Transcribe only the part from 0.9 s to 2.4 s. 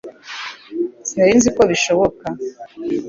Sinari nzi ko bishoboka